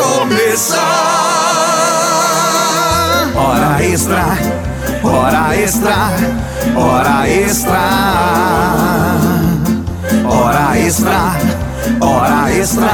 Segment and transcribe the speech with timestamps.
[0.00, 0.80] começar.
[3.34, 4.24] Hora extra,
[5.02, 5.96] hora extra,
[6.76, 7.80] hora extra.
[10.24, 11.36] Hora extra,
[12.00, 12.90] hora extra,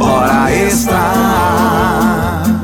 [0.00, 0.98] hora extra.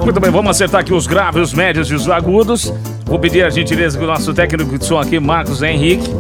[0.03, 2.73] Muito bem, vamos acertar aqui os graves, os médios e os agudos.
[3.07, 6.11] Vou pedir a gentileza que o nosso técnico de som aqui, Marcos Henrique.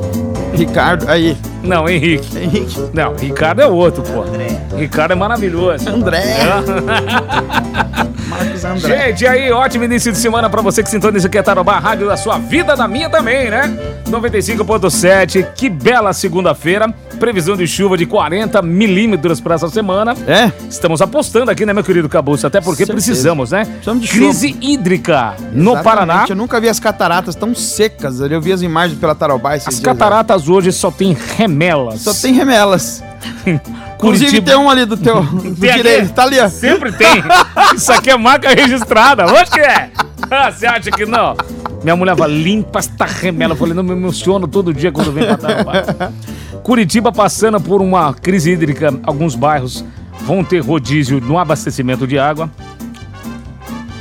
[0.54, 1.36] Ricardo, aí.
[1.62, 2.38] Não, Henrique.
[2.38, 2.90] Henrique.
[2.92, 4.24] Não, Ricardo é outro, pô.
[4.76, 5.88] Ricardo é maravilhoso.
[5.88, 6.22] André.
[6.22, 6.42] É.
[8.28, 9.08] Marcos André.
[9.08, 12.16] Gente, aí, ótimo início de semana pra você que sintoniza aqui a Tarobá, rádio da
[12.16, 13.76] sua vida, da minha também, né?
[14.08, 16.92] 95.7, que bela segunda-feira.
[17.20, 20.14] Previsão de chuva de 40 milímetros pra essa semana.
[20.26, 20.50] É?
[20.68, 22.48] Estamos apostando aqui, né, meu querido Cabuça?
[22.48, 22.92] Até porque Certeza.
[22.94, 23.64] precisamos, né?
[23.64, 25.84] Precisamos de Crise hídrica no Exatamente.
[25.84, 26.26] Paraná.
[26.28, 28.20] Eu nunca vi as cataratas tão secas.
[28.20, 32.00] Eu vi as imagens pela Tarobá esses As dias, cataratas hoje só tem remelas.
[32.00, 33.04] Só tem remelas.
[34.02, 36.12] Inclusive Curitiba- tem um ali do teu do direito.
[36.12, 36.48] Tá ali, ó.
[36.48, 37.22] Sempre tem.
[37.76, 39.24] Isso aqui é marca registrada.
[39.50, 39.90] Que é?
[40.30, 41.36] Ah, Você acha que não?
[41.82, 43.52] Minha mulher fala, limpa esta remela.
[43.52, 45.84] Eu falei, não me emociono todo dia quando vem pra Tarobá.
[46.62, 48.92] Curitiba passando por uma crise hídrica.
[49.04, 49.84] Alguns bairros
[50.24, 52.50] vão ter rodízio no abastecimento de água.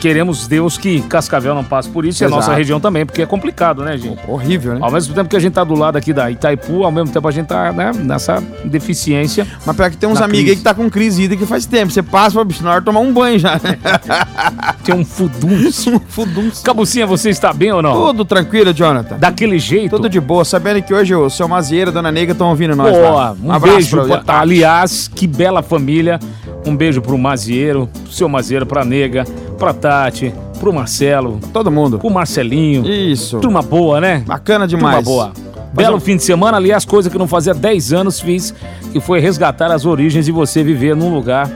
[0.01, 2.41] Queremos Deus que Cascavel não passe por isso e a Exato.
[2.41, 4.19] nossa região também, porque é complicado, né, gente?
[4.27, 4.79] Horrível, né?
[4.81, 7.27] Ao mesmo tempo que a gente tá do lado aqui da Itaipu, ao mesmo tempo
[7.27, 9.45] a gente tá né, nessa deficiência.
[9.63, 11.91] Mas pior que tem uns amigos aí que tá com crise hídrica faz tempo.
[11.91, 13.59] Você passa, fala, bicho, na hora tomar um banho já.
[14.83, 16.01] Tem um fudunço.
[16.09, 16.63] Fudunço.
[16.63, 17.93] Cabucinha, você está bem ou não?
[17.93, 19.17] Tudo tranquilo, Jonathan.
[19.17, 19.95] Daquele jeito.
[19.95, 20.43] Tudo de boa.
[20.43, 23.35] Sabendo que hoje o seu Mazieira e a Dona Nega estão ouvindo nós Boa, lá.
[23.39, 23.97] um beijo.
[24.23, 26.19] pra- aliás, que bela família.
[26.65, 29.25] Um beijo pro Mazieiro, pro seu Mazieiro, pra Nega,
[29.61, 31.99] pra Tati, pro Marcelo, Todo mundo.
[31.99, 32.85] pro Marcelinho.
[32.85, 33.39] Isso.
[33.39, 34.23] Turma boa, né?
[34.25, 35.05] Bacana Turma demais.
[35.05, 35.31] boa.
[35.73, 38.53] Belo fim de semana, aliás, coisa que não fazia 10 anos fiz,
[38.91, 41.49] que foi resgatar as origens e você viver num lugar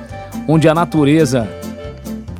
[0.48, 1.50] onde a natureza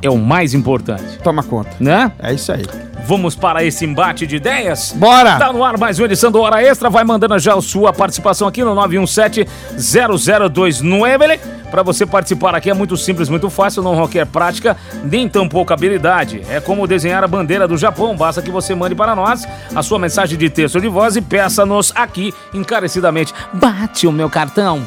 [0.00, 1.70] é o mais importante, Toma conta.
[1.80, 2.12] né?
[2.18, 2.64] É isso aí.
[3.06, 4.92] Vamos para esse embate de ideias?
[4.96, 5.36] Bora!
[5.38, 6.88] Tá no ar mais uma edição do Hora Extra.
[6.90, 11.38] Vai mandando já a sua participação aqui no 917-0029.
[11.70, 15.74] Para você participar aqui é muito simples, muito fácil, não requer prática, nem tão pouca
[15.74, 16.42] habilidade.
[16.48, 18.16] É como desenhar a bandeira do Japão.
[18.16, 21.22] Basta que você mande para nós a sua mensagem de texto ou de voz e
[21.22, 23.34] peça-nos aqui encarecidamente.
[23.52, 24.84] Bate o meu cartão.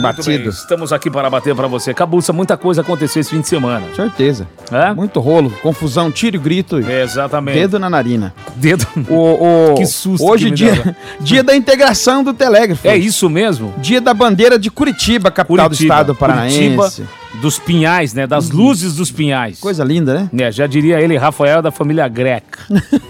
[0.00, 0.50] Batido.
[0.50, 1.92] estamos aqui para bater para você.
[1.92, 3.84] Cabuça, muita coisa aconteceu esse fim de semana.
[3.94, 4.46] Certeza.
[4.70, 4.92] É?
[4.94, 6.78] Muito rolo, confusão, tiro e grito.
[6.78, 7.58] Exatamente.
[7.58, 8.34] Dedo na narina.
[8.56, 8.86] Dedo.
[9.08, 12.86] O, o- Que susto Hoje, que dia, dia da integração do telégrafo.
[12.86, 13.74] É isso mesmo?
[13.78, 16.58] Dia da bandeira de Curitiba, capital do estado paranaense.
[16.76, 18.26] Curitiba dos Pinhais, né?
[18.26, 19.60] Das luzes dos Pinhais.
[19.60, 20.46] Coisa linda, né?
[20.46, 22.58] É, já diria ele, Rafael da família Greca.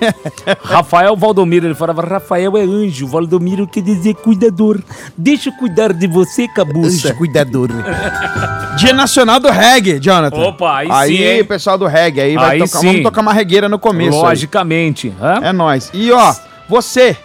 [0.62, 4.80] Rafael Valdomiro, ele falava, Rafael é anjo, Valdomiro quer dizer cuidador.
[5.16, 7.14] Deixa eu cuidar de você, cabuça.
[7.14, 7.68] cuidador.
[8.76, 10.36] Dia nacional do reggae, Jonathan.
[10.36, 11.44] Opa, aí Aí, sim, hein?
[11.44, 12.86] pessoal do reggae, aí, vai Aí tocar, sim.
[12.86, 14.16] vamos tocar uma regueira no começo.
[14.18, 14.22] aí.
[14.22, 15.12] Logicamente.
[15.42, 15.90] É nóis.
[15.92, 16.34] E ó,
[16.68, 17.16] você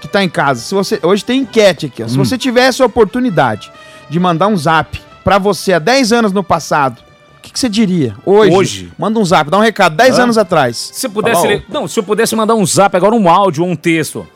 [0.00, 2.06] que tá em casa, se você hoje tem enquete aqui, ó.
[2.06, 2.08] Hum.
[2.08, 3.70] Se você tivesse a oportunidade
[4.08, 6.98] de mandar um zap pra você há 10 anos no passado,
[7.38, 8.14] o que, que você diria?
[8.24, 8.92] Hoje, Hoje?
[8.98, 10.22] Manda um zap, dá um recado, 10 Hã?
[10.24, 10.90] anos atrás.
[10.92, 11.36] Se eu pudesse.
[11.42, 13.76] Fala, ó, ler- Não, se eu pudesse mandar um zap agora, um áudio ou um
[13.76, 14.26] texto.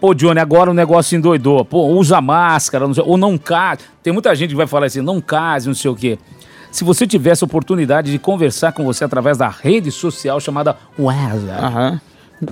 [0.00, 1.64] Pô, Johnny, agora o negócio endoidou.
[1.64, 3.82] Pô, usa máscara, não sei- ou não case.
[4.02, 6.18] Tem muita gente que vai falar assim, não case, não sei o quê.
[6.72, 11.62] Se você tivesse a oportunidade de conversar com você através da rede social chamada WhatsApp
[11.64, 12.00] Aham.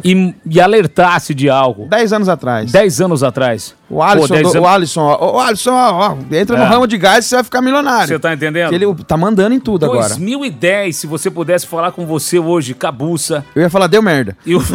[0.05, 2.71] E, e alertasse de algo 10 anos atrás.
[2.71, 3.75] 10 anos atrás.
[3.89, 6.63] O Alisson, Pô, 10 do- o anos- Alisson, ó, o Alisson, ó, ó, entra no
[6.63, 6.67] É.
[6.67, 8.07] ramo de gás e você vai ficar milionário.
[8.09, 8.69] Você tá entendendo?
[8.69, 10.09] Que Ele tá mandando em tudo agora.
[10.11, 14.37] 2010, se você pudesse falar com você hoje, cabuça, Eu ia falar, deu merda.
[14.47, 14.61] eu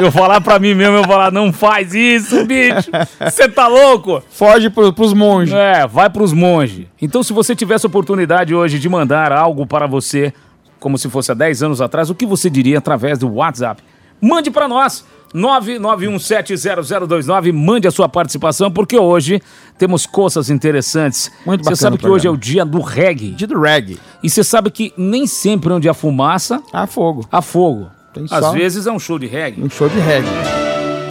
[0.00, 2.88] eu falar pra mim mesmo, eu falar, não faz isso, bicho.
[3.20, 4.22] Você tá louco?
[4.30, 5.52] Foge pro, pros monges.
[5.54, 6.86] É, vai pros monges.
[7.02, 10.32] Então, se você tivesse oportunidade hoje de mandar algo para você,
[10.80, 13.82] como se fosse há 10 anos atrás, o que você diria através do WhatsApp?
[14.20, 15.04] Mande para nós.
[15.34, 19.40] 991700029, mande a sua participação, porque hoje
[19.78, 21.30] temos coisas interessantes.
[21.44, 23.30] Muito Você sabe que hoje é o dia do reggae.
[23.32, 23.98] Dia do reggae.
[24.22, 27.26] E você sabe que nem sempre onde há fumaça, Ah, fogo.
[27.30, 27.88] há fogo.
[28.14, 29.62] Tem Às só- vezes é um show de reggae.
[29.62, 30.28] Um show de reggae.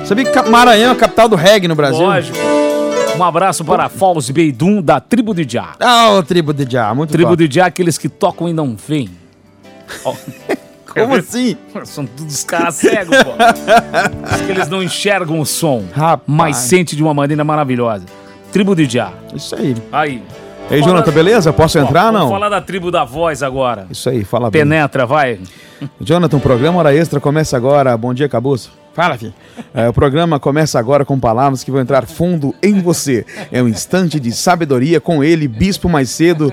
[0.06, 2.01] Sabia que Maranhão é a capital do reggae no Brasil?
[2.01, 2.38] Lógico.
[3.18, 5.74] Um abraço para Falls Beidum, da tribo de Já.
[5.80, 7.47] Ah, o tribo de Já, muito Tribo top.
[7.47, 9.09] de Já, aqueles que tocam e não veem.
[10.06, 10.13] Ó,
[10.94, 11.56] Como assim?
[11.86, 13.31] São todos caras cegos, pô.
[14.31, 16.22] Diz que eles não enxergam o som, Rapaz.
[16.25, 18.06] mas sente de uma maneira maravilhosa.
[18.51, 19.12] Tribo de Já.
[19.36, 19.75] Isso aí.
[19.92, 20.24] Aí.
[20.72, 21.54] Ei, Fala- Jonathan, beleza?
[21.54, 22.30] Posso Ó, entrar ou Vamos não?
[22.30, 23.86] falar da tribo da voz agora.
[23.92, 24.62] Isso aí, fala bem.
[24.63, 25.39] Penetra, vai.
[26.01, 27.95] Jonathan, o programa Hora Extra começa agora.
[27.95, 28.72] Bom dia, Cabuço.
[28.94, 29.34] Fala, filho.
[29.75, 33.24] É, o programa começa agora com palavras que vão entrar fundo em você.
[33.51, 36.51] É um instante de sabedoria com ele, Bispo mais cedo.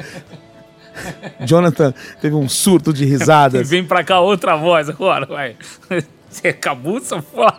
[1.45, 3.69] Jonathan teve um surto de E risadas.
[3.71, 5.57] vem pra cá outra voz agora, vai.
[6.31, 7.59] Você cabuça fora.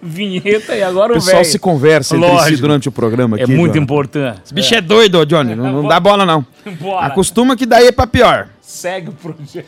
[0.00, 1.50] Vinheta e agora O o pessoal velho.
[1.50, 3.42] se conversa entre si durante o programa aqui.
[3.42, 3.78] É muito Jonathan.
[3.82, 4.40] importante.
[4.44, 5.56] Esse bicho é doido, ô, Johnny.
[5.56, 6.46] Não, não dá bola, não.
[6.80, 7.06] Bora.
[7.06, 8.48] Acostuma que daí é pra pior.
[8.60, 9.66] Segue o projeto.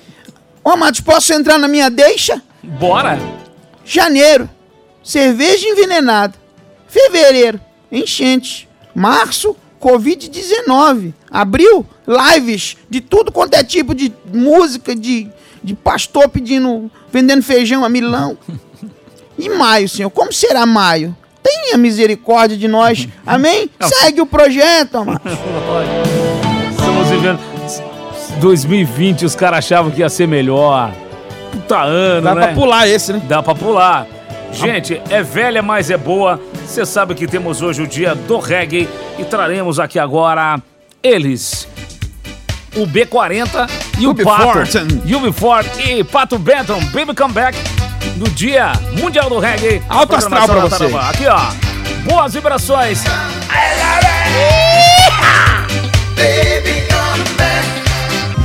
[0.62, 2.40] Ô, Matos, posso entrar na minha deixa?
[2.62, 3.18] Bora.
[3.84, 4.48] Janeiro,
[5.02, 6.34] cerveja envenenada.
[6.86, 7.60] Fevereiro,
[7.90, 8.68] enchente.
[8.94, 11.12] Março, Covid-19.
[11.30, 15.28] Abril, lives de tudo quanto é tipo de música, de,
[15.62, 18.36] de pastor pedindo, vendendo feijão a milão.
[19.38, 21.16] E maio, senhor, como será maio?
[21.42, 23.08] Tenha misericórdia de nós.
[23.26, 23.70] Amém?
[23.80, 25.22] Segue o projeto, amado.
[26.70, 27.40] Estamos vivendo.
[28.40, 30.92] 2020 os caras achavam que ia ser melhor.
[31.52, 32.46] Puta ano, Dá né?
[32.46, 33.22] pra pular esse, né?
[33.26, 34.06] Dá pra pular.
[34.52, 36.40] Gente, é velha, mas é boa.
[36.66, 38.88] Você sabe que temos hoje o dia do reggae
[39.18, 40.60] e traremos aqui agora
[41.02, 41.66] eles.
[42.76, 43.68] O B40
[43.98, 44.24] e o UB40.
[44.24, 44.58] Pato.
[45.06, 47.58] UB40 e Pato Benton, Baby Comeback,
[48.16, 49.82] no dia mundial do reggae.
[49.88, 50.84] Alto astral pra você.
[50.84, 51.40] Aqui, ó.
[52.04, 53.02] Boas vibrações.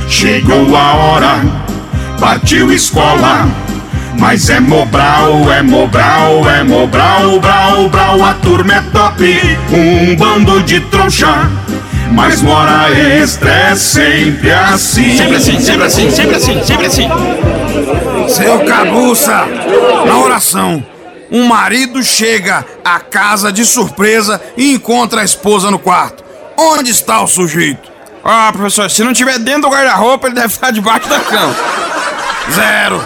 [0.08, 1.34] Chegou a hora,
[2.18, 3.65] partiu escola.
[4.18, 9.40] Mas é Mobral, é Mobral, é Mobral, Brau, Brau, a turma é top.
[9.72, 11.50] Um bando de trouxa,
[12.12, 15.16] mas hora extra é sempre assim.
[15.16, 17.08] Sempre assim, sempre assim, sempre assim, sempre assim.
[18.28, 19.44] Seu cabuça,
[20.06, 20.84] na oração.
[21.30, 26.24] Um marido chega à casa de surpresa e encontra a esposa no quarto.
[26.56, 27.90] Onde está o sujeito?
[28.24, 31.54] Ah, professor, se não tiver dentro do guarda-roupa, ele deve estar debaixo da cama.
[32.50, 33.04] Zero.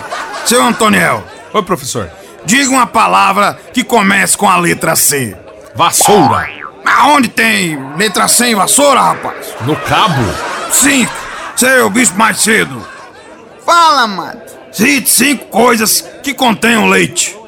[0.51, 1.23] Seu Antoniel,
[1.55, 2.11] Oi, professor.
[2.45, 5.37] diga uma palavra que comece com a letra C.
[5.77, 6.51] Vassoura.
[6.85, 9.55] Aonde tem letra C em vassoura, rapaz?
[9.61, 10.21] No cabo?
[10.73, 11.13] Cinco.
[11.55, 12.85] Seu bispo mais cedo.
[13.65, 14.43] Fala, mano.
[14.73, 17.39] Cite cinco coisas que contenham leite.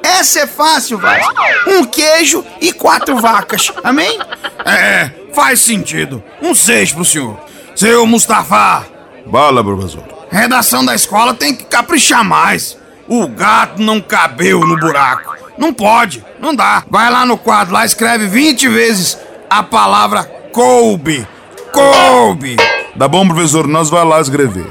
[0.00, 1.20] Essa é fácil, vai.
[1.66, 3.72] Um queijo e quatro vacas.
[3.82, 4.16] Amém?
[4.64, 6.22] É, faz sentido.
[6.40, 7.36] Um seis pro senhor.
[7.74, 8.86] Seu Mustafa.
[9.26, 10.17] Bala, professor.
[10.30, 12.76] Redação da escola tem que caprichar mais.
[13.08, 15.36] O gato não cabeu no buraco.
[15.56, 16.84] Não pode, não dá.
[16.90, 21.26] Vai lá no quadro, lá escreve 20 vezes a palavra coube.
[21.72, 22.56] Coube.
[22.98, 24.66] Tá bom, professor, nós vai lá escrever.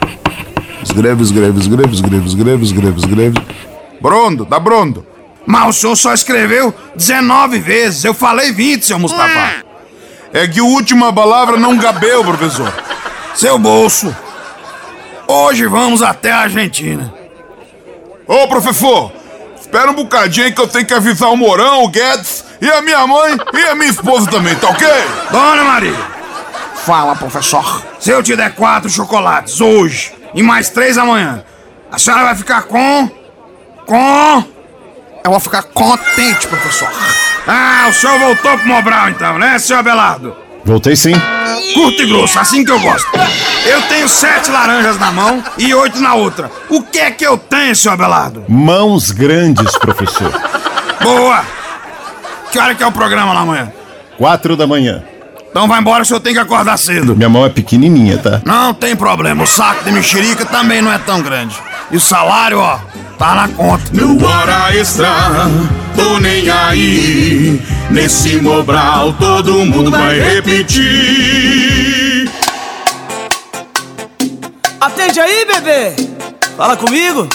[0.84, 3.42] Escreve, escreve, escreve, escreve, escreve, escreve, escreve.
[4.00, 5.06] Brondo, tá brondo.
[5.46, 8.04] Mas o senhor só escreveu 19 vezes.
[8.04, 9.64] Eu falei 20, seu Mustafa.
[10.34, 12.72] É que a última palavra não cabeu, professor.
[13.34, 14.14] Seu bolso.
[15.28, 17.14] Hoje vamos até a Argentina.
[18.26, 19.12] Ô, professor,
[19.60, 22.82] espera um bocadinho aí que eu tenho que avisar o Morão, o Guedes, e a
[22.82, 24.88] minha mãe e a minha esposa também, tá ok?
[25.32, 25.96] Dona Maria,
[26.86, 27.84] Fala, professor.
[28.00, 31.44] se eu te der quatro chocolates hoje e mais três amanhã,
[31.92, 33.10] a senhora vai ficar com.
[33.86, 34.44] com.
[35.24, 36.90] Eu vou ficar contente, professor.
[37.46, 40.36] Ah, o senhor voltou pro Mobral então, né, senhor Abelardo?
[40.64, 41.14] Voltei sim.
[41.74, 43.08] Curto e grosso, assim que eu gosto.
[43.66, 46.50] Eu tenho sete laranjas na mão e oito na outra.
[46.70, 48.46] O que é que eu tenho, senhor Abelardo?
[48.48, 50.32] Mãos grandes, professor.
[51.02, 51.44] Boa!
[52.52, 53.72] Que hora que é o programa lá amanhã?
[54.18, 55.04] Quatro da manhã.
[55.50, 57.16] Então vai embora, o senhor tem que acordar cedo.
[57.16, 58.42] Minha mão é pequenininha, tá?
[58.46, 61.56] Não tem problema, o saco de mexerica também não é tão grande.
[61.90, 62.80] E o salário, ó,
[63.18, 63.86] tá na conta.
[63.92, 65.08] No hora extra,
[65.98, 67.62] tô nem aí.
[67.90, 72.30] Nesse Mobral todo mundo vai repetir.
[74.80, 75.94] Atende aí, bebê!
[76.56, 77.28] Fala comigo!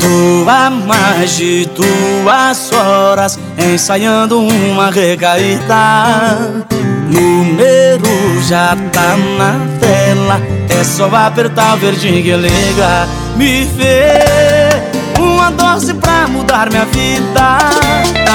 [0.00, 6.64] Tô há mais de duas horas ensaiando uma recaída.
[7.08, 8.19] Número
[8.50, 13.08] já tá na tela, é só apertar o verdinho que liga.
[13.36, 14.68] Me vê
[15.16, 17.58] uma dose pra mudar minha vida.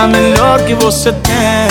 [0.02, 1.68] A melhor que você tem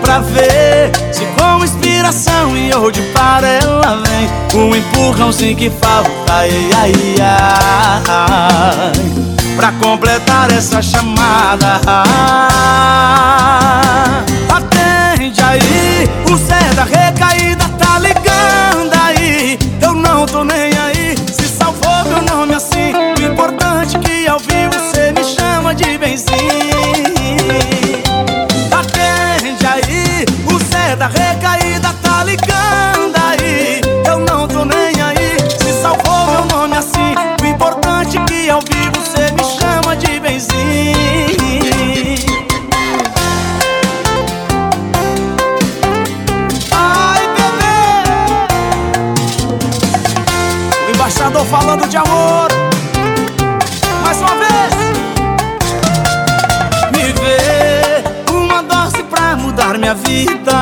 [0.00, 6.10] pra ver se com inspiração e hoje para ela vem um empurrãozinho que falta.
[6.32, 6.92] Ai, ai,
[8.08, 8.92] ai,
[9.54, 11.80] pra completar essa chamada.
[14.52, 14.91] Atende
[15.30, 19.58] aí, o Zé da recaída tá ligando aí.
[19.80, 22.92] Eu não tô nem aí, se salvou meu nome assim.
[23.18, 26.32] O importante é que ao vivo você me chama de benzinho.
[28.72, 31.61] Atende aí, o Zé da recaída
[51.32, 52.48] Embaixador falando de amor.
[54.04, 54.74] Mais uma vez.
[56.92, 60.52] Me vê uma dose pra mudar minha vida.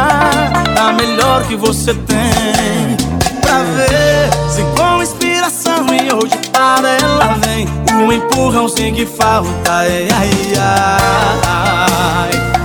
[0.81, 2.97] A melhor que você tem.
[3.41, 7.67] Pra ver se com inspiração e hoje para ela vem.
[7.93, 12.60] Um empurrãozinho que falta, ai, ai, ai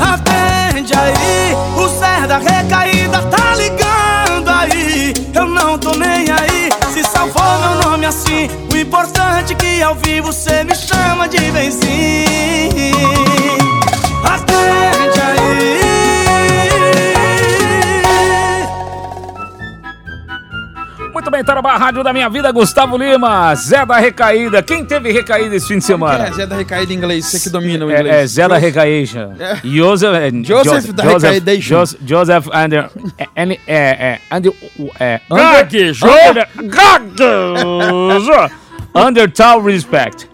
[0.00, 5.12] Atende aí, o Zé da recaída tá ligando aí.
[5.34, 8.48] Eu não tô nem aí, se salvou meu nome assim.
[8.72, 12.91] O importante é que ao vivo você me chama de benzinho
[21.44, 24.62] Tarabá, Rádio da Minha Vida, Gustavo Lima, Zé da Recaída.
[24.62, 26.26] Quem teve recaída esse fim de semana?
[26.28, 28.14] É, Zé da recaída em inglês, você que domina o É, inglês.
[28.16, 29.36] é Zé da Recaída.
[29.38, 29.56] É.
[29.64, 31.68] Joseph, é, Joseph da Recaidation.
[31.78, 34.52] Joseph, Joseph under, é, é, é, under,
[35.00, 36.10] é, under, gaguejou.
[38.94, 40.28] under total respect.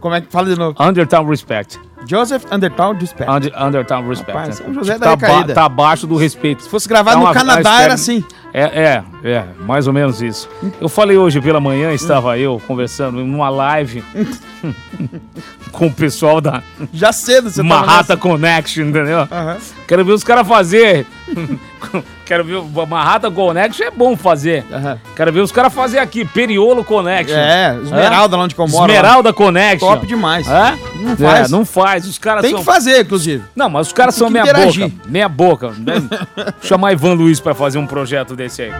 [0.00, 0.74] Como é que fala de novo?
[0.80, 1.78] Under total respect.
[2.06, 3.28] Joseph Undertown Dispatch.
[3.28, 4.32] Under, under total respect.
[4.32, 4.64] Rapaz, né?
[4.64, 5.54] São José da tá, ba- Recaída.
[5.54, 6.62] tá abaixo do respeito.
[6.62, 8.24] Se fosse gravado Dá no Canadá, era assim.
[8.52, 10.48] É, é, é, mais ou menos isso.
[10.80, 14.02] Eu falei hoje pela manhã, estava eu conversando numa live
[15.70, 19.20] com o pessoal da Já cedo você Mahata Connection, entendeu?
[19.30, 19.56] Aham.
[19.86, 21.06] Quero ver os caras fazer.
[22.26, 24.64] Quero ver o Mahata Connection é bom fazer.
[24.72, 24.98] Aham.
[25.16, 27.36] Quero ver os caras fazer aqui, Periolo Connection.
[27.36, 28.86] É, Esmeralda, lá onde eu moro.
[28.86, 28.98] lá.
[28.98, 29.88] Esmeralda Connection.
[29.88, 30.46] Top demais.
[30.48, 30.78] É?
[30.96, 31.50] Não É, faz.
[31.50, 32.06] não faz.
[32.06, 32.60] Os caras Tem são.
[32.60, 33.42] que fazer, inclusive.
[33.56, 34.92] Não, mas os caras são meia boca.
[35.06, 35.70] Meia boca.
[35.78, 35.94] né?
[36.62, 38.72] Chamar Ivan Luiz pra fazer um projeto desse aí.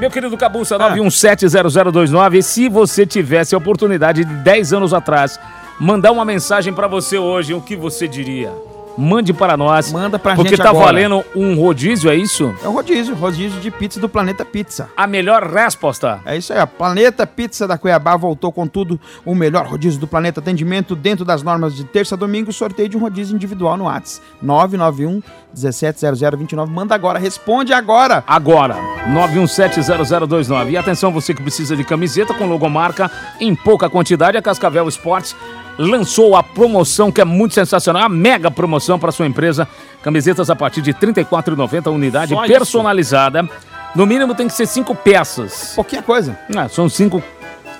[0.00, 0.90] Meu querido Cabuça, Ah.
[0.90, 2.38] 9170029.
[2.38, 5.38] E se você tivesse a oportunidade de 10 anos atrás
[5.78, 8.50] mandar uma mensagem pra você hoje, o que você diria?
[8.96, 9.92] Mande para nós.
[9.92, 10.86] Manda pra Porque gente tá agora.
[10.86, 12.54] valendo um rodízio, é isso?
[12.62, 14.88] É o rodízio, rodízio de pizza do Planeta Pizza.
[14.96, 16.20] A melhor resposta.
[16.24, 20.06] É isso aí, a Planeta Pizza da Cuiabá voltou com tudo, o melhor rodízio do
[20.06, 23.84] planeta, atendimento dentro das normas de terça a domingo, sorteio de um rodízio individual no
[23.84, 24.22] Whats.
[24.40, 25.22] 991
[25.54, 26.70] 170029.
[26.72, 28.22] Manda agora, responde agora.
[28.26, 28.76] Agora,
[29.08, 30.70] 9170029.
[30.70, 33.10] E atenção, você que precisa de camiseta com logomarca
[33.40, 35.34] em pouca quantidade, a Cascavel Esportes
[35.78, 39.66] lançou a promoção que é muito sensacional, a mega promoção para sua empresa.
[40.02, 42.52] Camisetas a partir de R$ 34,90 unidade Só isso?
[42.52, 43.48] personalizada.
[43.94, 45.72] No mínimo tem que ser cinco peças.
[45.74, 46.36] Pouquinha coisa.
[46.56, 47.22] Ah, são cinco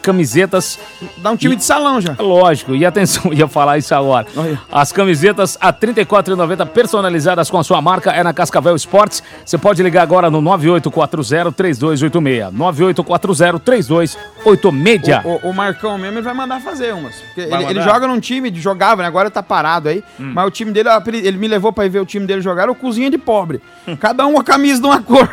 [0.05, 0.79] camisetas
[1.17, 2.15] Dá um time de salão já.
[2.19, 4.27] Lógico, e atenção, ia falar isso agora.
[4.37, 4.61] Olha.
[4.71, 9.23] As camisetas a R$ 34,90 personalizadas com a sua marca é na Cascavel Esportes.
[9.45, 12.53] Você pode ligar agora no 9840-3286.
[12.53, 14.19] 9840-3286.
[15.25, 17.15] O, o Marcão mesmo ele vai mandar fazer umas.
[17.37, 17.83] Ele, ele mandar?
[17.83, 19.09] joga num time, ele jogava, né?
[19.09, 20.05] Agora tá parado aí.
[20.21, 20.33] Hum.
[20.35, 22.75] Mas o time dele, ele me levou pra ir ver o time dele jogar, o
[22.75, 23.63] cozinha de pobre.
[23.99, 25.33] Cada um a camisa de uma cor.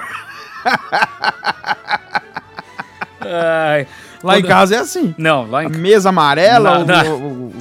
[3.22, 3.88] Ai,
[4.24, 5.14] Lá em casa é assim.
[5.18, 7.54] Não, lá em mesa amarela, Na- o- o, o-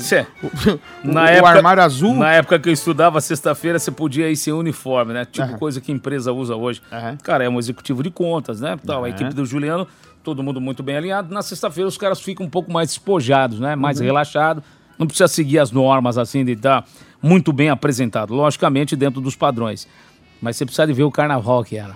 [1.03, 2.15] na época, armário azul.
[2.15, 5.25] Na época que eu estudava, sexta-feira, você podia ir sem uniforme, né?
[5.25, 6.83] Tipo coisa que a empresa usa hoje.
[7.23, 8.77] Cara, é um executivo de contas, né?
[8.87, 9.87] Tal, A equipe do Juliano,
[10.23, 11.33] todo mundo muito bem alinhado.
[11.33, 13.75] Na sexta-feira, os caras ficam um pouco mais despojados, né?
[13.75, 14.07] Mais Uhum.
[14.07, 14.63] relaxados.
[14.99, 16.85] Não precisa seguir as normas, assim, de estar
[17.23, 18.35] muito bem apresentado.
[18.35, 19.89] Logicamente, dentro dos padrões.
[20.43, 21.95] Mas você precisa de ver o carnaval que era.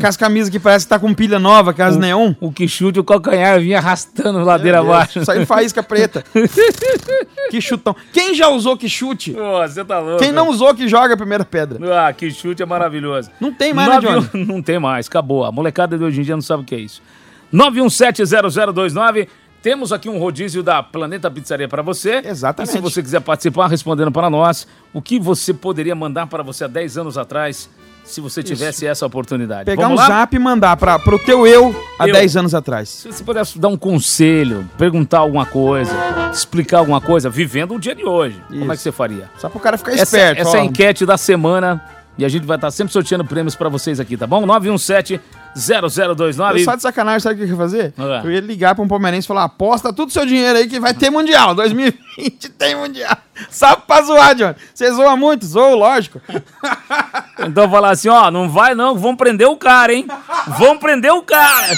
[0.00, 2.34] Com as camisas que parece que tá com pilha nova, que é as neon.
[2.40, 5.24] O que chute, o calcanhar vinha arrastando ladeira abaixo.
[5.24, 6.24] Saindo faísca preta.
[7.50, 7.94] que chutão.
[8.12, 9.32] Quem já usou que chute?
[9.62, 10.18] Você tá louco.
[10.18, 12.06] Quem não usou que joga a primeira pedra.
[12.06, 13.30] Ah, que chute é maravilhoso.
[13.40, 14.44] Não tem mais, né, Nove- Johnny?
[14.46, 15.44] Não tem mais, acabou.
[15.44, 17.02] A molecada de hoje em dia não sabe o que é isso.
[17.52, 19.28] 9170029.
[19.62, 22.22] Temos aqui um rodízio da Planeta Pizzaria para você.
[22.24, 22.70] Exatamente.
[22.70, 26.64] E se você quiser participar respondendo para nós, o que você poderia mandar para você
[26.64, 27.68] há 10 anos atrás,
[28.06, 29.64] se você tivesse essa oportunidade?
[29.64, 30.06] Pegar um lá?
[30.06, 32.14] zap e mandar pra, pro teu eu há Eu.
[32.14, 32.88] 10 anos atrás.
[32.88, 35.92] Se você pudesse dar um conselho, perguntar alguma coisa,
[36.32, 38.82] explicar alguma coisa, vivendo o dia de hoje, como é que Isso.
[38.84, 39.28] você faria?
[39.38, 40.42] Só pro cara ficar Essa, esperto.
[40.42, 40.62] essa é ó.
[40.62, 41.82] a enquete da semana
[42.18, 44.46] E a gente vai estar sempre sorteando prêmios pra vocês aqui, tá bom?
[44.46, 46.58] 917-0029.
[46.58, 47.92] Eu só de sacanagem, sabe o que eu ia fazer?
[47.98, 48.22] Ah.
[48.24, 50.80] Eu ia ligar pra um palmeirense e falar: aposta todo o seu dinheiro aí que
[50.80, 51.54] vai ter Mundial.
[51.54, 53.18] 2020 tem Mundial.
[53.50, 54.54] Só pra zoar, John.
[54.74, 55.46] Você zoa muito?
[55.46, 56.20] Zoa, lógico.
[57.38, 60.06] Então falar assim, ó, não vai não, vão prender o cara, hein?
[60.58, 61.68] Vão prender o cara.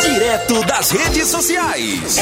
[0.00, 2.18] Direto das redes sociais.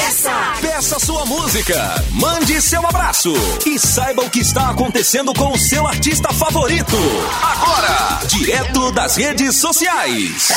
[0.61, 1.75] Peça sua música,
[2.11, 3.33] mande seu abraço
[3.67, 6.97] e saiba o que está acontecendo com o seu artista favorito.
[7.43, 10.53] Agora, direto das redes sociais.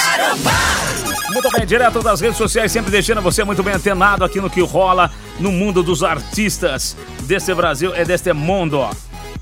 [1.32, 4.62] Muito bem, direto das redes sociais, sempre deixando você muito bem antenado aqui no que
[4.62, 8.88] rola no mundo dos artistas deste Brasil e deste mundo.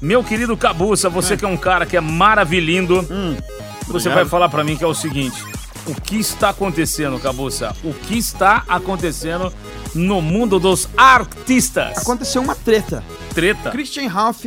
[0.02, 3.06] Meu querido Cabuça, você que é um cara que é maravilhindo,
[3.88, 5.44] você vai falar pra mim que é o seguinte:
[5.86, 7.76] o que está acontecendo, Cabuça?
[7.84, 9.52] O que está acontecendo
[9.96, 11.98] no mundo dos artistas?
[11.98, 13.04] Aconteceu uma treta.
[13.34, 13.72] Treta.
[13.72, 14.46] Christian Ralph,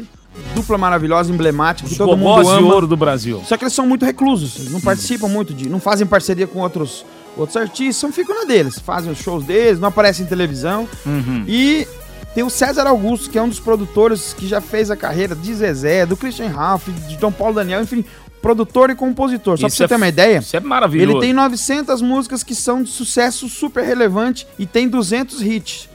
[0.55, 2.75] dupla maravilhosa, emblemática, que Os todo gogós mundo de ama.
[2.75, 3.43] ouro do Brasil.
[3.47, 5.69] Só que eles são muito reclusos, eles não participam muito de.
[5.69, 7.05] não fazem parceria com outros,
[7.37, 10.89] outros artistas, são ficam na deles, fazem os shows deles, não aparecem em televisão.
[11.47, 11.87] E
[12.35, 15.55] tem o César Augusto, que é um dos produtores que já fez a carreira de
[15.55, 18.05] Zezé, do Christian Ralph, de Dom Paulo Daniel, enfim,
[18.43, 19.57] produtor e compositor.
[19.57, 20.39] Só pra Isso você é ter uma ideia.
[20.39, 21.19] Isso é maravilhoso.
[21.19, 25.89] Ele tem 900 músicas que são de sucesso super relevante e tem 200 hits.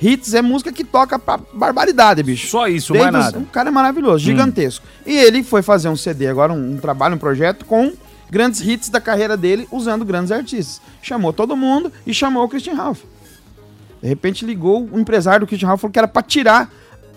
[0.00, 2.46] Hits é música que toca pra barbaridade, bicho.
[2.46, 3.38] Só isso, Desde mais nada.
[3.38, 4.86] Um cara maravilhoso, gigantesco.
[5.04, 7.92] E ele foi fazer um CD agora, um, um trabalho, um projeto com
[8.30, 10.80] grandes hits da carreira dele, usando grandes artistas.
[11.02, 13.00] Chamou todo mundo e chamou o Christian Ralph.
[14.02, 16.70] De repente ligou o empresário do Christian Ralph falou que era pra tirar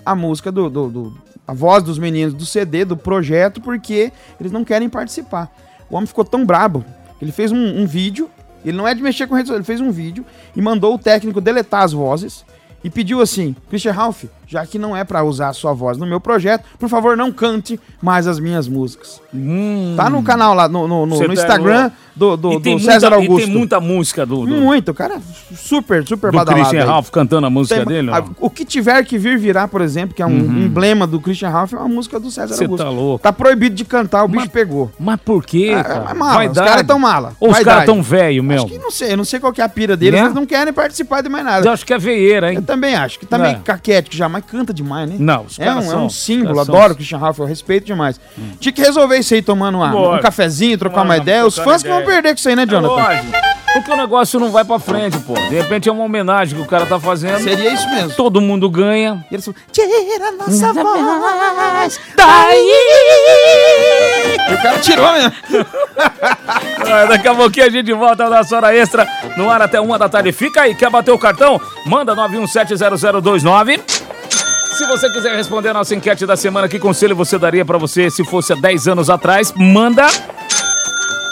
[0.05, 4.51] a música do, do- do- a voz dos meninos do CD, do projeto, porque eles
[4.51, 5.51] não querem participar.
[5.89, 6.83] O homem ficou tão brabo,
[7.21, 8.29] ele fez um, um vídeo,
[8.63, 10.25] ele não é de mexer com redes ele fez um vídeo
[10.55, 12.45] e mandou o técnico deletar as vozes
[12.83, 16.05] e pediu assim, Christian Ralph, já que não é pra usar a sua voz no
[16.05, 19.21] meu projeto, por favor não cante mais as minhas músicas.
[19.95, 23.23] Tá no canal lá, no, no- no- tá Instagram do, do, E do César muita,
[23.23, 23.45] e Augusto.
[23.47, 25.21] tem muita música do, do, Muito, cara,
[25.55, 26.87] super, super do badalado Christian aí.
[26.87, 28.11] Ralph cantando a música Tem- dele.
[28.11, 31.49] a- o que tiver que vir virar, por exemplo, que é um emblema do Christian
[31.49, 32.83] Ralph, é uma música do César Cê Augusto.
[32.83, 33.23] tá louco.
[33.23, 34.91] Tá proibido de cantar, o bicho Mas- pegou.
[34.99, 36.11] Mas por quê, É, cara?
[36.11, 37.33] é mala, os caras tão mala.
[37.39, 38.57] Ou os caras tão velho, meu?
[38.57, 40.25] Acho que não sei, eu não sei qual que é a pira deles, Né?
[40.25, 41.65] eles não querem participar de mais nada.
[41.65, 42.57] Eu acho que é veieira, hein?
[42.57, 43.41] Eu também acho, que tá É.
[43.41, 45.15] meio caquético já, mas canta demais, né?
[45.19, 47.39] Não, os É caras um, é são- um os símbolo, são- adoro o Christian Ralph,
[47.39, 48.19] eu respeito demais.
[48.59, 51.45] Tinha que resolver isso aí tomando uma- um cafezinho, trocar uma ideia.
[51.45, 52.93] Os fãs que vão perder com isso aí, né, É Jonathan?
[52.93, 53.27] lógico.
[53.73, 55.33] Porque o negócio não vai pra frente, pô.
[55.33, 57.39] De repente é uma homenagem que o cara tá fazendo.
[57.41, 58.11] Seria isso mesmo.
[58.17, 59.25] Todo mundo ganha.
[59.31, 62.71] E eles falam, tira a nossa voz Daí!
[64.49, 65.31] E o cara tirou mesmo.
[66.91, 70.09] Ah, Daqui a pouquinho a gente volta na hora extra, no ar até uma da
[70.09, 70.33] tarde.
[70.33, 71.59] Fica aí, quer bater o cartão?
[71.85, 73.79] Manda 9170029.
[74.77, 78.09] Se você quiser responder a nossa enquete da semana, que conselho você daria pra você
[78.09, 79.53] se fosse há 10 anos atrás?
[79.55, 80.07] Manda.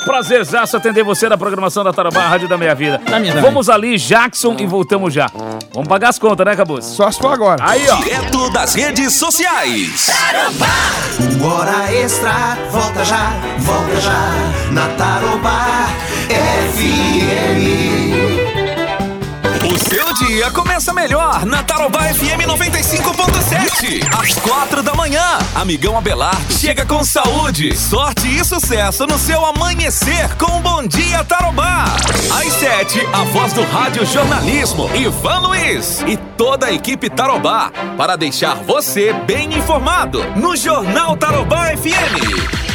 [0.05, 2.99] Prazerzaço atender você na programação da Tarabá, Rádio da Meia Vida.
[3.09, 3.49] Da minha também.
[3.49, 5.29] Vamos ali, Jackson, e voltamos já.
[5.73, 6.85] Vamos pagar as contas, né, Cabuz?
[6.85, 7.63] Só se for agora.
[7.63, 7.95] Aí, ó.
[7.97, 10.07] Direto das redes sociais.
[11.41, 14.33] Hora extra, volta já, volta já,
[14.71, 15.87] na Tarobá
[16.29, 17.48] FM.
[20.51, 24.01] Começa melhor na Tarobá FM 95.7.
[24.19, 30.35] Às quatro da manhã, amigão Abelardo chega com saúde, sorte e sucesso no seu amanhecer
[30.37, 31.85] com Bom Dia Tarobá.
[32.39, 38.15] Às sete, a voz do rádio jornalismo, Ivan Luiz e toda a equipe Tarobá para
[38.15, 42.68] deixar você bem informado no Jornal Tarobá FM.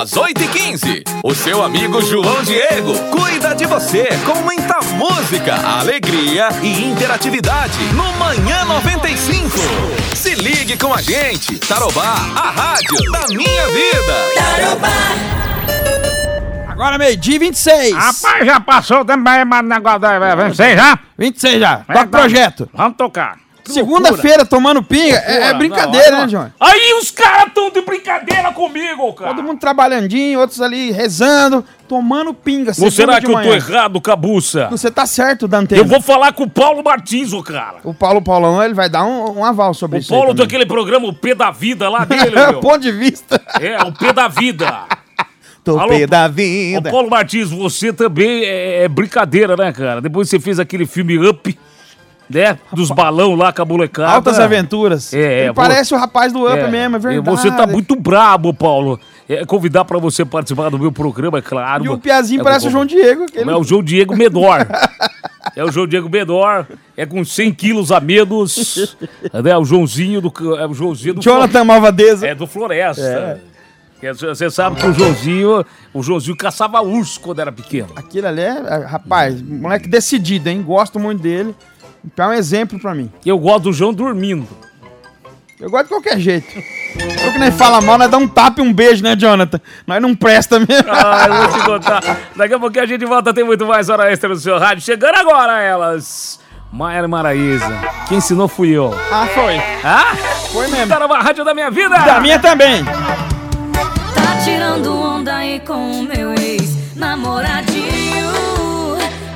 [0.00, 6.84] Às 8h15, o seu amigo João Diego cuida de você com muita música, alegria e
[6.86, 9.50] interatividade no Manhã 95.
[10.16, 14.82] Se ligue com a gente, Tarobá, a rádio da minha vida.
[16.68, 17.94] Agora meio-dia e 26.
[17.94, 20.98] Rapaz, já passou também, mas negócio da 26 já?
[21.18, 21.76] 26 já.
[21.76, 22.68] Toca projeto.
[22.72, 23.36] Vamos tocar.
[23.64, 26.28] Segunda-feira tomando pinga é, é brincadeira, Não, né, não.
[26.28, 26.52] João?
[26.58, 29.34] Aí os caras estão de brincadeira comigo, cara.
[29.34, 32.72] Todo mundo trabalhandinho, outros ali rezando, tomando pinga.
[32.80, 33.54] Ou será que de eu tô manhã.
[33.54, 34.68] errado, Cabuça?
[34.70, 35.74] Você tá certo, Dante.
[35.74, 37.76] Eu vou falar com o Paulo Martins, ô cara.
[37.84, 40.66] O Paulo Paulão, ele vai dar um, um aval sobre O isso aí Paulo daquele
[40.66, 42.60] programa O Pé da Vida lá dele, meu.
[42.60, 43.40] Ponto de vista.
[43.60, 44.86] É, o Pé da Vida.
[45.64, 46.90] Tô Alô, pé da Ô, vida.
[46.90, 50.00] Paulo Martins, você também é, é brincadeira, né, cara?
[50.00, 51.56] Depois você fez aquele filme Up,
[52.32, 52.58] né?
[52.72, 54.12] Dos balão lá com a molecada.
[54.12, 55.12] Altas aventuras.
[55.12, 57.36] É, é, vou- parece o rapaz do Up É, mesmo, é verdade.
[57.36, 58.98] Você tá muito brabo, Paulo.
[59.28, 61.84] É, convidar pra você participar do meu programa, é claro.
[61.84, 63.26] E o Piazinho É, parece o João Diego.
[63.26, 64.58] que ele- É o João Diego Medor.
[65.56, 66.64] É o João Diego Medor,
[66.96, 68.96] é com 100 quilos a menos.
[69.44, 69.56] né?
[69.58, 70.32] O Joãozinho do.
[70.56, 71.20] É o Joãozinho do.
[71.20, 72.26] Jonathan Malvadeza.
[72.26, 73.40] É do Floresta.
[73.92, 77.88] Porque Você sabe que o Joãozinho, o Joãozinho caçava urso quando era pequeno.
[77.96, 80.62] Aquilo ali é, é, rapaz, moleque decidido, hein?
[80.62, 81.54] Gosto muito dele.
[82.04, 83.10] Então é um exemplo pra mim.
[83.24, 84.46] Eu gosto do João dormindo.
[85.60, 86.52] Eu gosto de qualquer jeito.
[87.24, 89.60] Eu que nem fala mal, nós dá um tapa e um beijo, né, Jonathan?
[89.86, 90.90] Nós não presta mesmo.
[90.90, 92.18] Ah, eu vou te contar.
[92.34, 94.82] Daqui a pouquinho a gente volta, tem muito mais hora extra no seu rádio.
[94.82, 96.40] Chegando agora elas.
[96.72, 97.80] Maera Maraíza.
[98.08, 98.92] Quem ensinou fui eu.
[99.12, 99.56] Ah, foi.
[99.84, 100.16] Ah?
[100.52, 100.88] Foi mesmo.
[100.88, 101.96] Tá na rádio da minha vida.
[101.96, 102.84] Da minha também.
[102.84, 108.32] Tá tirando onda aí com o meu ex-namoradinho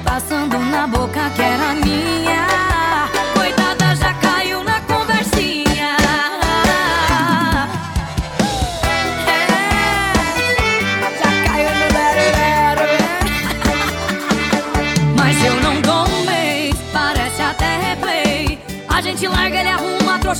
[0.02, 2.15] Passando na boca que era minha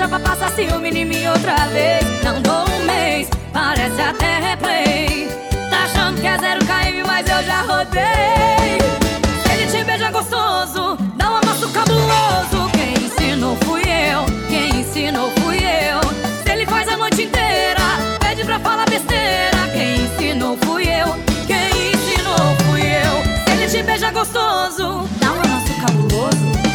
[0.02, 2.04] arruma a trouxa pra passar ciúme em mim outra vez.
[2.22, 5.28] Não dou um mês, parece até replay.
[5.70, 8.78] Tá achando que é zero KM, mas eu já rodei.
[9.42, 12.70] Se ele te beija gostoso, dá um amasso cabuloso.
[12.72, 16.00] Quem ensinou fui eu, quem ensinou fui eu.
[16.44, 17.82] Se ele faz a noite inteira,
[18.20, 19.68] pede pra falar besteira.
[19.72, 23.44] Quem ensinou fui eu, quem ensinou fui eu.
[23.44, 26.65] Se ele te beija gostoso, dá um amasso cabuloso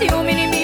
[0.00, 0.59] ciúme em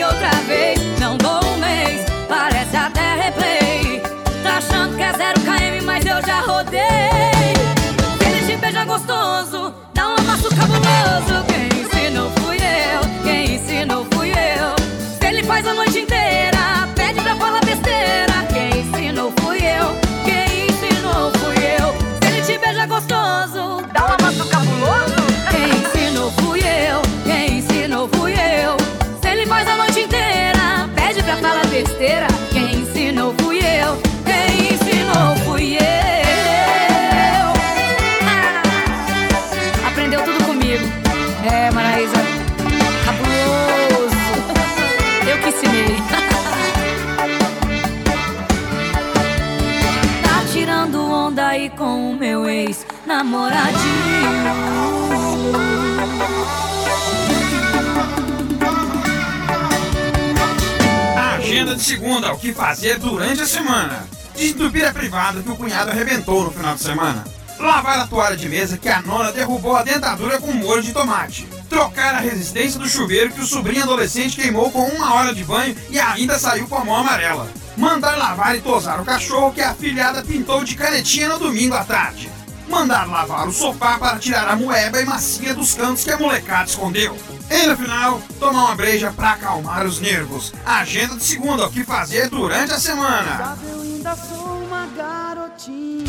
[61.96, 64.06] segunda, o que fazer durante a semana.
[64.34, 67.24] Desentupir a privada que o cunhado arrebentou no final de semana.
[67.58, 71.48] Lavar a toalha de mesa que a nona derrubou a dentadura com molho de tomate.
[71.70, 75.74] Trocar a resistência do chuveiro que o sobrinho adolescente queimou com uma hora de banho
[75.88, 77.50] e ainda saiu com a mão amarela.
[77.78, 81.82] Mandar lavar e tosar o cachorro que a filhada pintou de canetinha no domingo à
[81.82, 82.30] tarde.
[82.68, 86.68] Mandar lavar o sofá para tirar a moeba e massinha dos cantos que a molecada
[86.68, 87.16] escondeu.
[87.50, 90.52] E no final, tomar uma breja para acalmar os nervos.
[90.64, 93.56] Agenda de segunda, o que fazer durante a semana.
[93.68, 96.06] Eu ainda sou uma garotinha.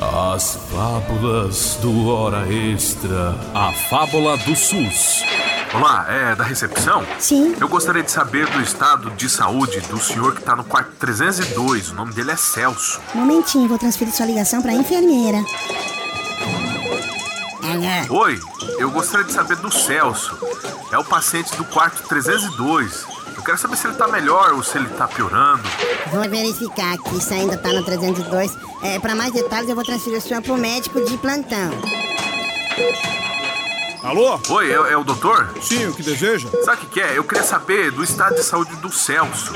[0.00, 3.34] As fábulas do Hora Extra.
[3.54, 5.24] A fábula do SUS.
[5.74, 7.04] Olá, é da recepção?
[7.18, 7.54] Sim.
[7.60, 11.90] Eu gostaria de saber do estado de saúde do senhor que tá no quarto 302.
[11.90, 13.00] O nome dele é Celso.
[13.14, 15.38] Momentinho, vou transferir sua ligação pra enfermeira.
[18.08, 18.40] Oi,
[18.78, 20.38] eu gostaria de saber do Celso.
[20.90, 23.06] É o paciente do quarto 302.
[23.36, 25.62] Eu quero saber se ele tá melhor ou se ele tá piorando.
[26.12, 28.56] Vou verificar aqui se ainda tá no 302.
[28.82, 31.70] É, pra mais detalhes, eu vou transferir o senhor pro médico de plantão.
[34.02, 34.40] Alô?
[34.48, 35.50] Oi, é, é o doutor?
[35.60, 36.48] Sim, o que deseja?
[36.64, 37.18] Sabe o que, que é?
[37.18, 39.52] Eu queria saber do estado de saúde do Celso.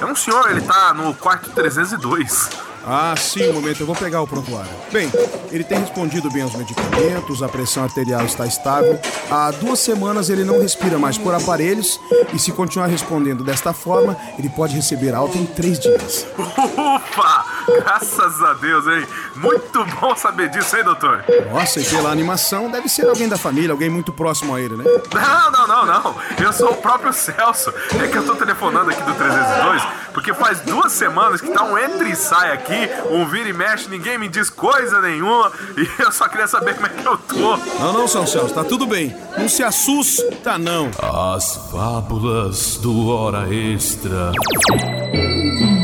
[0.00, 2.50] É um senhor, ele tá no quarto 302.
[2.86, 4.70] Ah, sim, um momento, eu vou pegar o prontuário.
[4.92, 5.10] Bem,
[5.50, 8.98] ele tem respondido bem aos medicamentos, a pressão arterial está estável.
[9.30, 11.98] Há duas semanas ele não respira mais por aparelhos
[12.32, 16.26] e se continuar respondendo desta forma, ele pode receber alta em três dias.
[16.38, 17.53] Ufa!
[17.66, 19.06] Graças a Deus, hein?
[19.36, 21.24] Muito bom saber disso, hein, doutor?
[21.52, 24.84] Nossa, e pela animação, deve ser alguém da família, alguém muito próximo a ele, né?
[25.12, 26.16] Não, não, não, não.
[26.38, 27.72] Eu sou o próprio Celso.
[28.02, 29.82] É que eu tô telefonando aqui do 302
[30.14, 33.90] porque faz duas semanas que tá um entra e sai aqui, um vira e mexe,
[33.90, 37.56] ninguém me diz coisa nenhuma e eu só queria saber como é que eu tô.
[37.56, 39.14] Não, não, São Celso, tá tudo bem.
[39.36, 40.88] Não se assusta, não.
[41.02, 44.30] As fábulas do Hora Extra.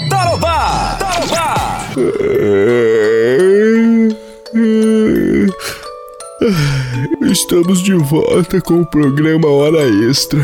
[0.08, 0.96] Tarobá!
[0.98, 1.49] Tarobá!
[7.22, 10.38] Estamos de volta com o programa Hora Extra.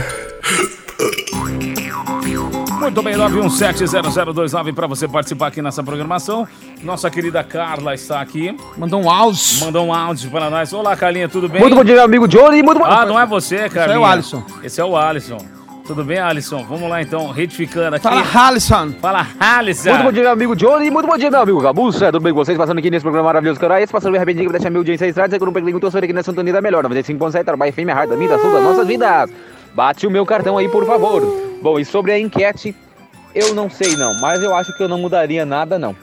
[2.81, 6.47] Muito bem, 9170029 para você participar aqui nessa programação.
[6.83, 8.57] Nossa querida Carla está aqui.
[8.77, 9.61] Mandou um áudio.
[9.61, 10.73] Mandou um áudio para nós.
[10.73, 11.61] Olá, Carlinha, tudo bem?
[11.61, 12.63] Muito bom dia, amigo Johnny.
[12.63, 13.97] Muito bom Ah, não é você, Carlinha.
[13.97, 14.43] é o Alisson.
[14.63, 15.39] Esse é o Alisson.
[15.87, 16.64] Tudo bem, Alisson?
[16.64, 18.03] Vamos lá então, retificando aqui.
[18.03, 18.92] Fala, Alisson.
[19.01, 19.90] Fala, Alisson.
[19.90, 20.90] Muito bom dia, meu amigo Johnny.
[20.90, 22.07] Muito bom dia, meu amigo Gabuça.
[22.07, 22.59] Tudo bem com vocês?
[22.59, 23.92] Passando aqui nesse programa maravilhoso que era esse.
[23.92, 25.38] Passando bem rapidinho pra deixar minha audiência estrada.
[25.38, 26.85] Que não perdi muito, eu sou aqui na Sintonia da Melhor.
[26.85, 29.31] 95.7, trabalho FM, a rádio da vida, das nossas vidas.
[29.75, 31.22] Bate o meu cartão aí, por favor.
[31.62, 32.75] Bom, e sobre a enquete,
[33.33, 35.94] eu não sei não, mas eu acho que eu não mudaria nada não.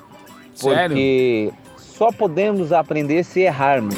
[0.62, 3.96] Porque só podemos aprender se errarmos.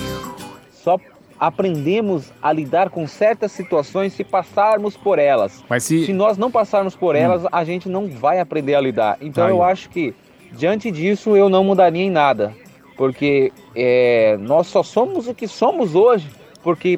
[0.83, 0.97] Só
[1.39, 5.63] aprendemos a lidar com certas situações se passarmos por elas.
[5.69, 6.11] Mas se...
[6.13, 9.17] nós não passarmos por elas, a gente não vai aprender a lidar.
[9.21, 9.51] Então Aí.
[9.51, 10.13] eu acho que,
[10.51, 12.53] diante disso, eu não mudaria em nada.
[12.97, 16.29] Porque é, nós só somos o que somos hoje,
[16.63, 16.97] porque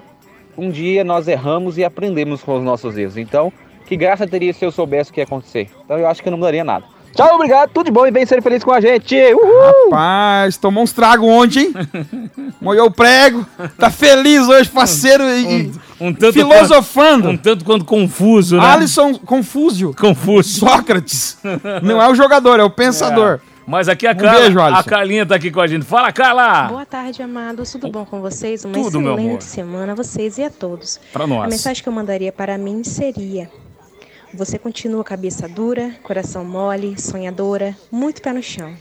[0.56, 3.17] um dia nós erramos e aprendemos com os nossos erros.
[3.17, 3.52] Então,
[3.88, 5.69] que graça teria se eu soubesse o que ia acontecer?
[5.86, 6.86] Então eu acho que eu não mudaria nada.
[7.17, 9.15] Tchau, obrigado, tudo de bom e vem ser feliz com a gente.
[9.34, 9.89] Uhul!
[9.89, 11.73] Rapaz, tomou uns tragos ontem, hein?
[12.62, 13.43] Molhou o prego.
[13.75, 15.23] Tá feliz hoje, parceiro.
[15.27, 17.23] E, Um tanto filosofando.
[17.23, 18.63] quanto- um tanto quanto confuso, né?
[18.65, 19.95] Alisson Confúzio.
[19.99, 20.60] Confuso.
[20.60, 21.39] Sócrates.
[21.82, 23.39] Não é o jogador, é o pensador.
[23.65, 24.84] Mas aqui a Um Carla, beijo, a.
[24.84, 25.86] Carlinha tá aqui com a gente.
[25.86, 26.63] Fala, Carla!
[26.69, 27.71] Boa tarde, amados.
[27.71, 28.63] Tudo bom com vocês?
[28.63, 29.19] Uma Tudo, meu amor.
[29.21, 30.99] excelente semana a vocês e a todos.
[31.12, 31.43] Pra nós.
[31.45, 33.49] A mensagem que eu mandaria para mim seria:
[34.34, 38.76] Você continua cabeça dura, coração mole, sonhadora, muito pé no chão.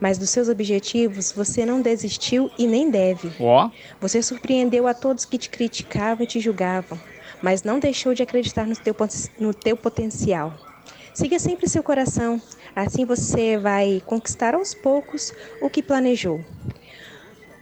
[0.00, 3.32] Mas dos seus objetivos você não desistiu e nem deve.
[3.38, 3.70] Ó.
[4.00, 6.98] Você surpreendeu a todos que te criticavam e te julgavam,
[7.40, 8.94] mas não deixou de acreditar no teu,
[9.38, 10.52] no teu potencial.
[11.14, 12.40] Siga sempre seu coração,
[12.74, 16.40] assim você vai conquistar aos poucos o que planejou.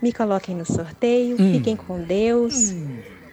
[0.01, 1.53] Me coloquem no sorteio, Hum.
[1.53, 2.73] fiquem com Deus.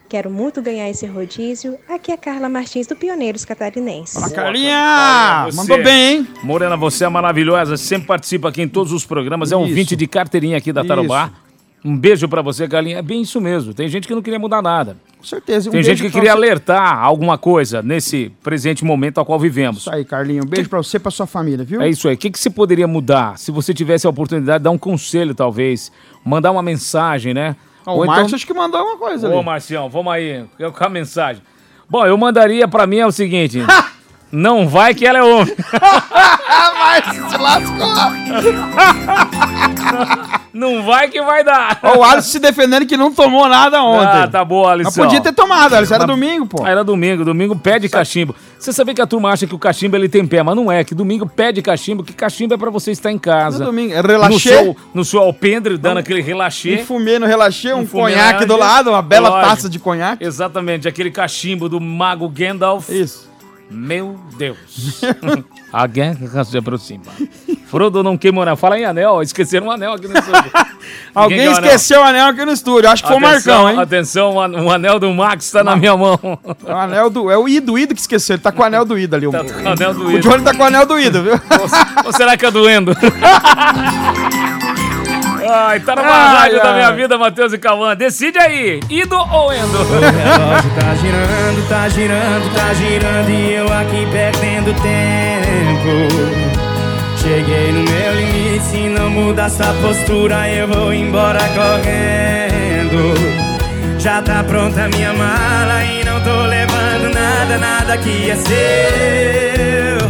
[0.10, 1.78] Quero muito ganhar esse rodízio.
[1.89, 4.13] Aqui é Carla Martins do Pioneiros Catarinenses.
[4.13, 5.50] Fala, Carlinha!
[5.54, 6.28] Mandou bem, hein?
[6.41, 10.08] Morena, você é maravilhosa, sempre participa aqui em todos os programas, é um ouvinte de
[10.08, 11.32] carteirinha aqui da Tarobá.
[11.84, 12.98] Um beijo pra você, Carlinha.
[12.98, 13.74] É bem isso mesmo.
[13.74, 14.98] Tem gente que não queria mudar nada.
[15.17, 15.70] Com certeza.
[15.70, 16.38] Um Tem gente que queria você.
[16.38, 19.82] alertar alguma coisa nesse presente momento ao qual vivemos.
[19.82, 20.43] Isso aí, Carlinho.
[20.43, 21.80] Um beijo pra você e pra sua família, viu?
[21.82, 22.15] É isso aí.
[22.15, 23.38] O que, que você poderia mudar?
[23.38, 25.91] Se você tivesse a oportunidade de dar um conselho, talvez,
[26.26, 27.56] mandar uma mensagem, né?
[27.88, 29.45] Ó, o Márcio acho que mandou uma coisa Ô, ali.
[29.45, 30.45] Marcião, vamos aí.
[30.60, 31.41] Eu Com a mensagem.
[31.89, 33.60] Bom, eu mandaria pra mim é o seguinte.
[34.30, 35.56] não vai que ela é homem.
[36.78, 37.88] Mas se lascou.
[40.58, 41.80] Não vai que vai dar.
[41.84, 44.22] Ó, o Alisson se defendendo que não tomou nada ontem.
[44.24, 44.89] Ah, tá bom, Alisson.
[44.89, 45.93] Mas podia ter tomado, Alisson.
[45.93, 46.63] Era Mas- domingo, pô.
[46.65, 48.36] Ah, Era domingo, domingo pede cachimbo.
[48.58, 50.84] Você sabia que a turma acha que o cachimbo ele tem pé, mas não é,
[50.84, 53.60] que domingo pede cachimbo, que cachimbo é pra você estar em casa.
[53.60, 54.34] No domingo, é relaxê.
[54.34, 56.80] No seu, no seu alpendre, dando aquele relaxê.
[56.82, 58.26] Um fumê no relaxê, um, fumeiragem.
[58.32, 59.50] conhaque do lado, uma bela Lógico.
[59.50, 60.24] taça de conhaque.
[60.26, 62.89] Exatamente, aquele cachimbo do mago Gandalf.
[62.89, 63.28] Isso.
[63.70, 65.02] Meu Deus.
[65.72, 67.04] a guerra se aproxima.
[67.67, 68.56] Frodo não queima o anel.
[68.56, 70.51] Fala em anel, esqueceram um anel aqui no estúdio.
[71.13, 72.89] Alguém o esqueceu o anel aqui no estúdio.
[72.89, 73.80] Acho que foi o Atenção, Marcão, hein?
[73.80, 76.17] Atenção, o o anel do Max tá na minha mão.
[76.65, 77.30] É o anel do.
[77.30, 78.36] É o Ido, o Ido que esqueceu.
[78.36, 79.30] Ele tá com o anel do Ido ali.
[79.30, 80.30] Tá o, com o anel do o Ido.
[80.30, 81.34] Johnny tá com o anel do Ido, viu?
[82.06, 82.95] Ou será que é doendo?
[85.49, 87.95] Ai, tá numa Ai, rádio da minha vida, Matheus e Cauã.
[87.95, 89.77] Decide aí, ido ou endo?
[89.77, 96.57] O relógio tá girando, tá girando, tá girando e eu aqui perdendo tempo.
[97.28, 103.13] Cheguei no meu limite, se não mudar essa postura eu vou embora correndo.
[104.00, 110.08] Já tá pronta minha mala e não tô levando nada, nada que é seu.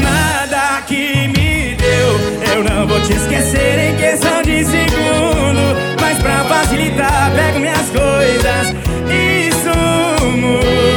[0.00, 5.76] Nada que me deu, eu não vou te esquecer em questão de segundo.
[6.00, 8.74] Mas pra facilitar, pego minhas coisas
[9.10, 10.93] e sumo.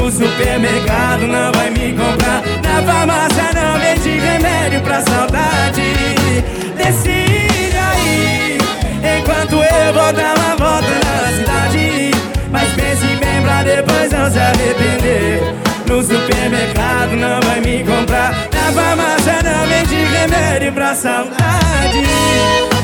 [0.00, 2.42] No supermercado não vai me comprar.
[2.62, 5.92] Na farmácia não vende remédio pra saudade.
[6.76, 8.58] Decide aí,
[9.18, 12.12] enquanto eu vou dar uma volta na cidade.
[12.50, 15.54] Mas pense bem pra depois não se arrepender.
[15.88, 18.30] No supermercado não vai me comprar.
[18.52, 22.77] Na farmácia não vende remédio pra saudade.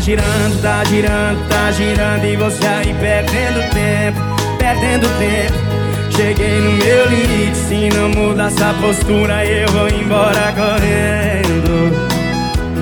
[0.00, 4.18] Tá girando, tá girando, tá girando E você aí perdendo tempo,
[4.58, 5.70] perdendo tempo
[6.20, 7.56] cheguei no meu limite.
[7.56, 11.92] Se não mudar essa postura, eu vou embora correndo.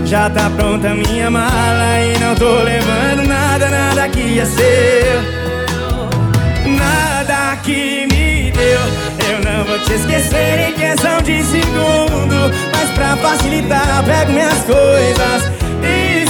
[0.05, 5.21] Já tá pronta minha mala e não tô levando nada, nada que ia ser.
[6.67, 8.81] Nada que me deu.
[9.31, 12.53] Eu não vou te esquecer em questão de segundo.
[12.73, 15.53] Mas pra facilitar, pego minhas coisas
[15.83, 16.27] e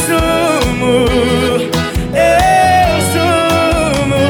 [2.15, 4.25] Eu sumo.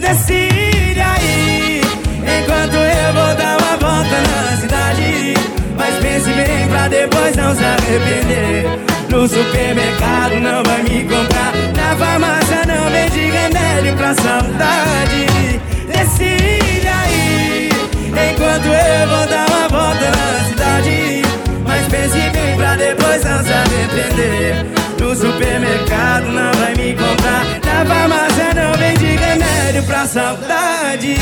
[0.00, 1.82] Decide aí,
[2.22, 5.34] enquanto eu vou dar uma volta na cidade.
[5.76, 8.78] Mas pense bem pra depois não se arrepender.
[9.10, 11.52] No supermercado não vai me comprar.
[11.76, 15.26] Na farmácia não vende remédio pra saudade.
[15.86, 17.70] Decide aí,
[18.08, 21.22] enquanto eu vou dar uma volta na cidade.
[21.66, 24.77] Mas pense bem pra depois não se arrepender.
[25.08, 27.42] No supermercado não vai me comprar.
[27.64, 31.16] Na farmácia não vende remédio pra saudade.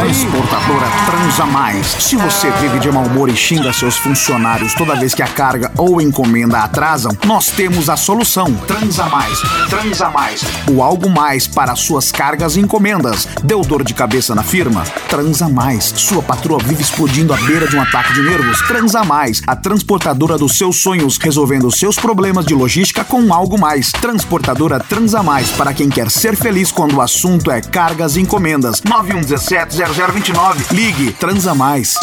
[0.00, 1.86] Transportadora Transa Mais.
[1.86, 5.70] Se você vive de mau humor e xinga seus funcionários toda vez que a carga
[5.76, 8.50] ou encomenda atrasam, nós temos a solução.
[8.66, 9.38] Transa Mais.
[9.68, 10.42] Transa Mais.
[10.70, 13.28] O algo mais para suas cargas e encomendas.
[13.44, 14.84] Deu dor de cabeça na firma?
[15.10, 15.92] Transa Mais.
[15.94, 18.62] Sua patroa vive explodindo à beira de um ataque de nervos?
[18.62, 19.42] Transa Mais.
[19.46, 23.92] A transportadora dos seus sonhos, resolvendo seus problemas de logística com algo mais.
[23.92, 28.80] Transportadora Transa Mais para quem quer ser feliz quando o assunto é cargas e encomendas.
[28.82, 30.72] 9117 0029.
[30.74, 31.94] Ligue Transa Mais.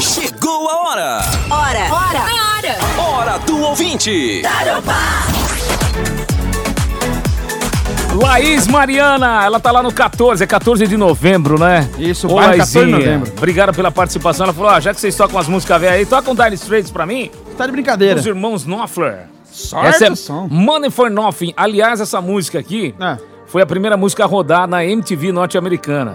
[0.00, 1.20] Chegou a hora!
[1.50, 1.78] Hora!
[1.94, 2.20] Hora!
[2.20, 3.02] Hora!
[3.02, 4.42] Hora do ouvinte!
[8.14, 11.88] Laís Mariana, ela tá lá no 14, é 14 de novembro, né?
[11.98, 13.32] Isso, Ô, bairro 14 de Laizinha, novembro.
[13.38, 14.44] Obrigado pela participação.
[14.44, 16.90] Ela falou: ah, já que vocês tocam as músicas velhas aí, toca um Dire Straits
[16.90, 17.30] pra mim.
[17.56, 18.20] Tá de brincadeira.
[18.20, 19.28] Os irmãos Knopfler.
[19.50, 20.48] Sorte essa é som.
[20.50, 21.54] Money for Nothing.
[21.56, 23.31] Aliás, essa música aqui É.
[23.52, 26.14] foi a primeira música a rodar na MTV norte-americana.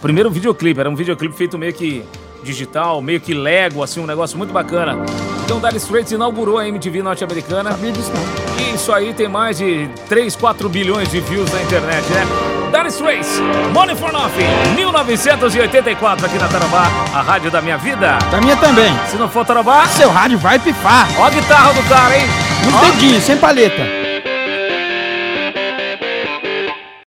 [0.00, 2.02] Primeiro videoclipe, era um videoclipe feito meio que
[2.42, 4.96] digital, meio que Lego, assim, um negócio muito bacana.
[5.44, 7.72] Então, Dire Straits inaugurou a MTV norte-americana.
[7.72, 8.64] Sabia disso não.
[8.64, 12.26] E isso aí tem mais de 3, 4 bilhões de views na internet, né?
[12.72, 13.38] Dire Straits,
[13.74, 18.18] Money for Nothing, 1984 aqui na Tarobá, a rádio da minha vida.
[18.30, 18.90] Da minha também.
[19.10, 21.06] Se não for Tarobá, Seu rádio vai pifar.
[21.18, 22.24] ó a guitarra do cara, hein?
[22.64, 23.97] Nos dedinhos, sem paleta.